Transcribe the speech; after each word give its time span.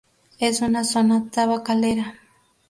Es 0.39 0.61
una 0.61 0.83
zona 0.83 1.29
tabacalera. 1.29 2.15